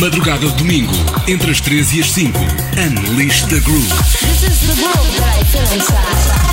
[0.00, 0.94] Madrugada de domingo,
[1.28, 2.38] entre as 3 e as 5.
[3.10, 3.92] Unleash the Groove.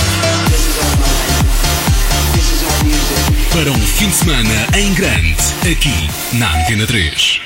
[3.54, 5.38] Para um fim de semana em grande,
[5.72, 7.40] aqui na Antena 3.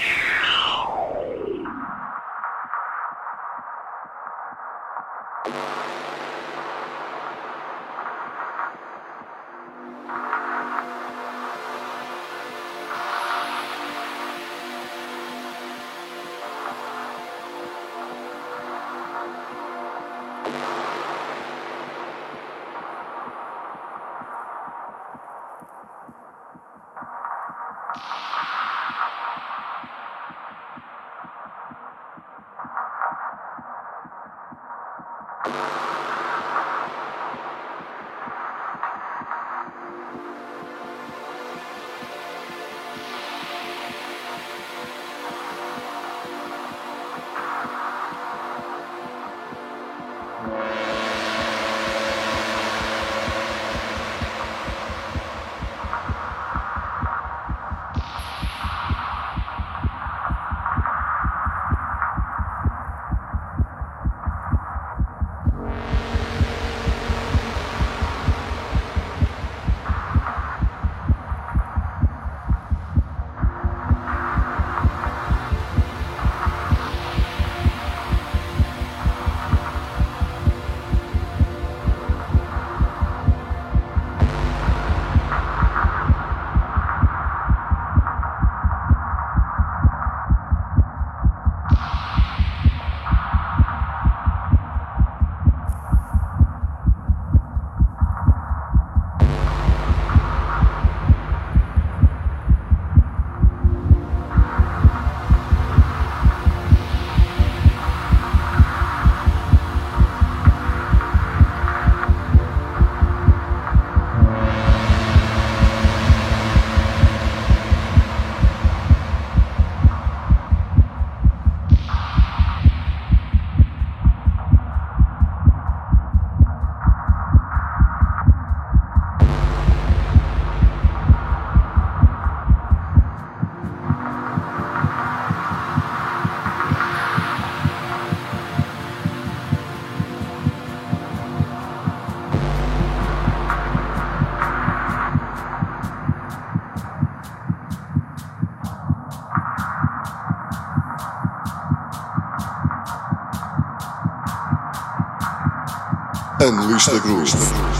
[156.88, 157.28] The groove,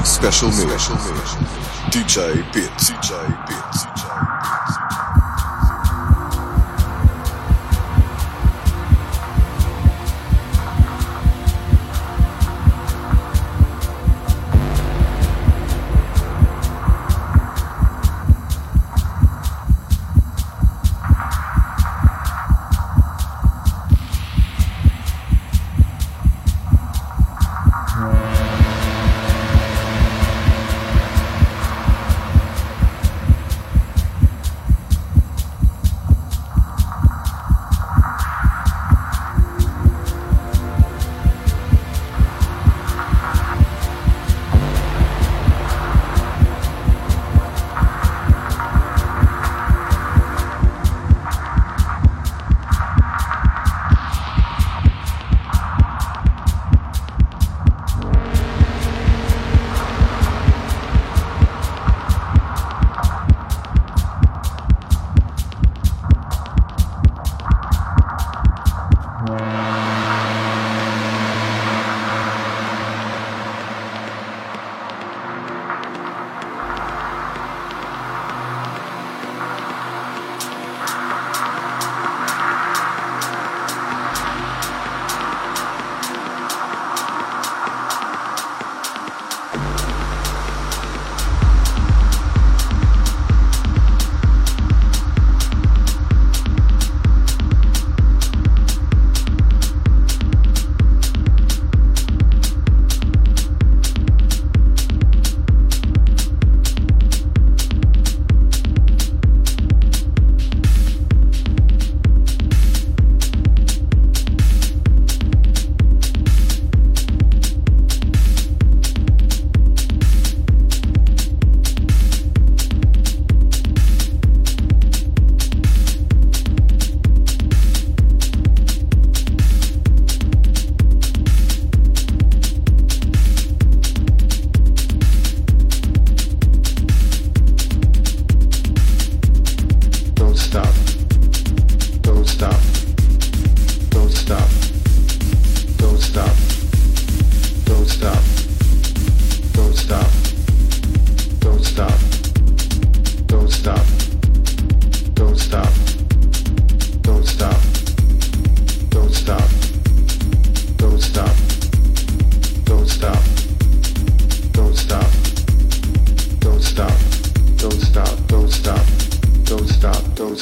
[0.06, 0.90] Special Mix,
[1.90, 3.39] DJ Pit, DJ Pit.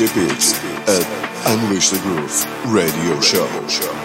[0.00, 0.54] DJ Pips
[0.88, 3.99] at Unleash the Groove Radio Show.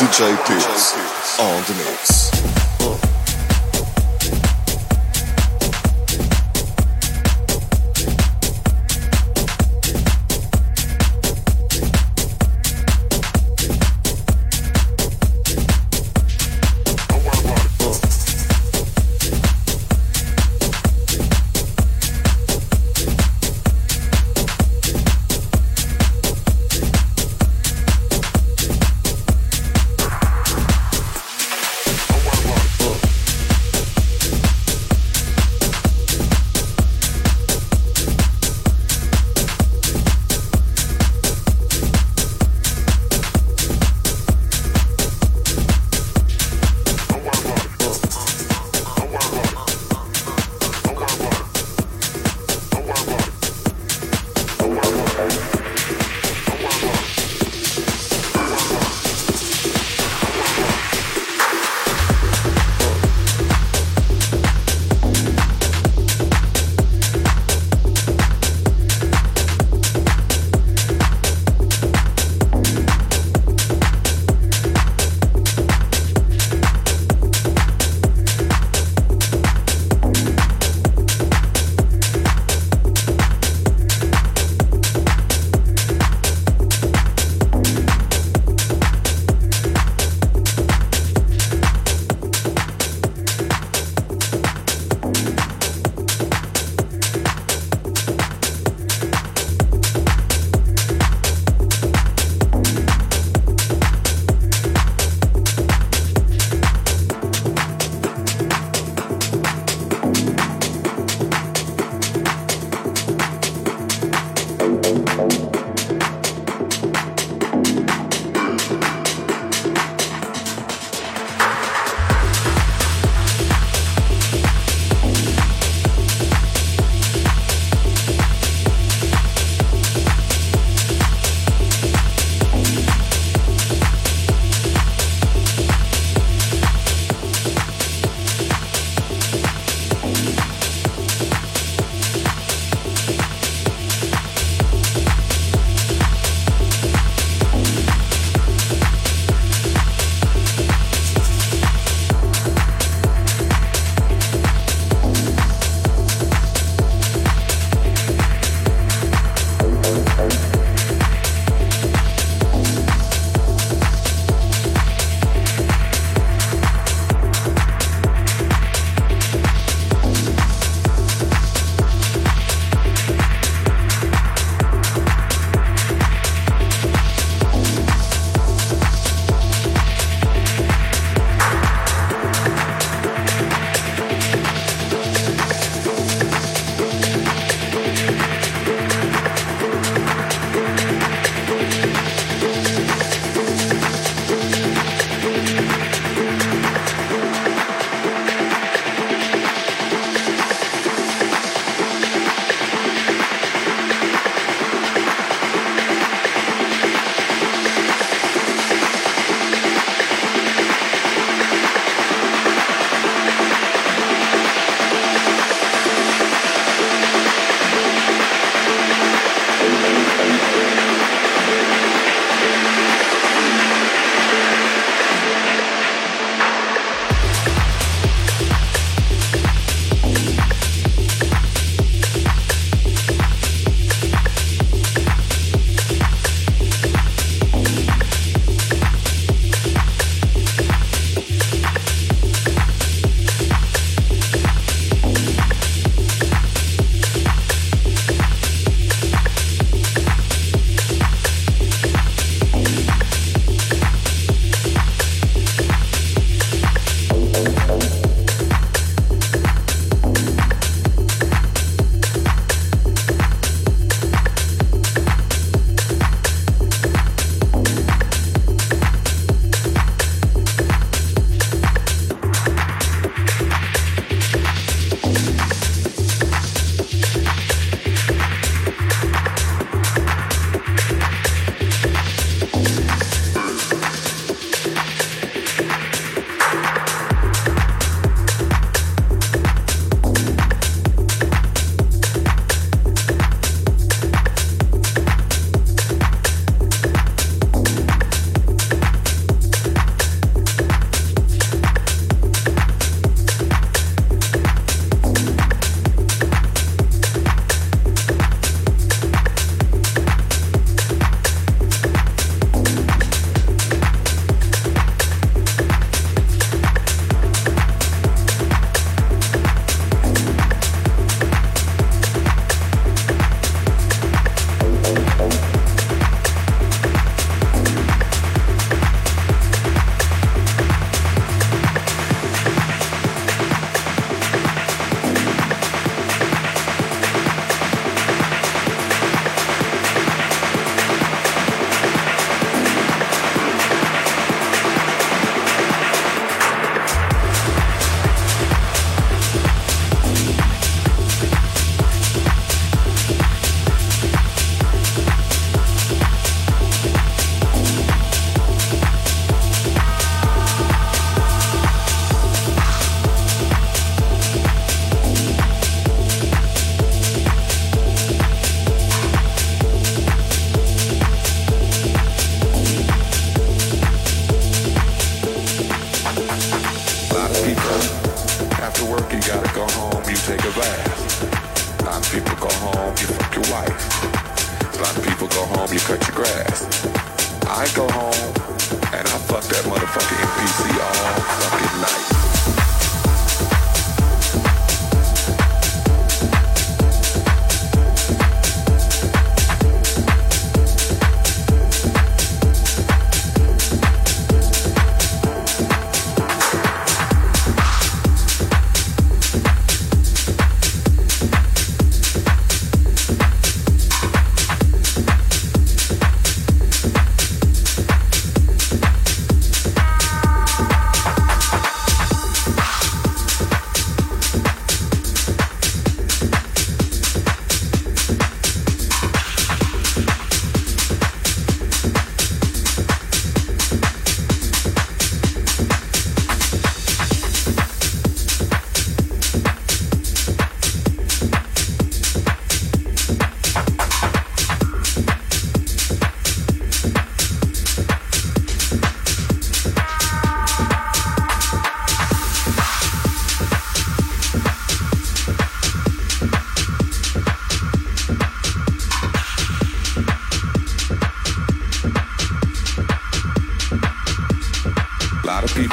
[0.00, 2.39] DJ Tips on the mix.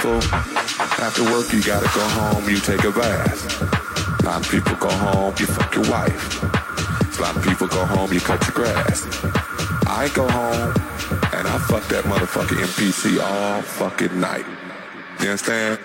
[0.07, 0.35] people,
[1.03, 3.61] after work you gotta go home, you take a bath.
[4.21, 6.41] A lot of people go home, you fuck your wife.
[7.17, 9.05] A lot of people go home, you cut your grass.
[9.87, 10.71] I go home
[11.33, 14.45] and I fuck that motherfucking NPC all fucking night.
[15.21, 15.79] You understand?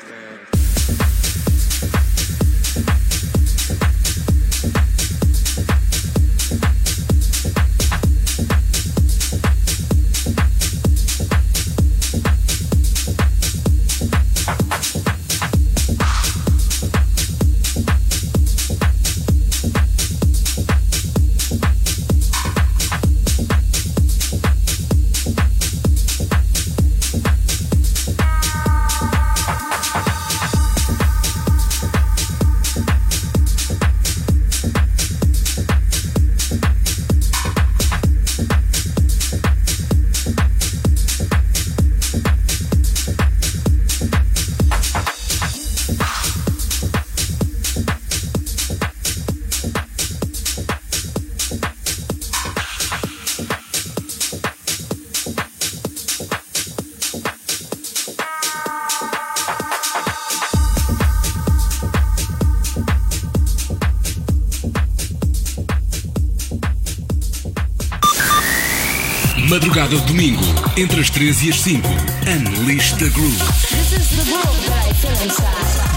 [71.03, 71.89] às 3 e às 5.
[71.89, 73.43] Unleash the Groove.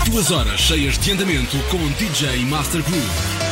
[0.10, 3.45] Duas horas cheias de andamento com DJ Master Groove.